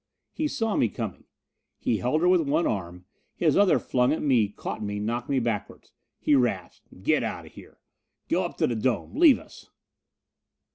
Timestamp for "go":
8.27-8.43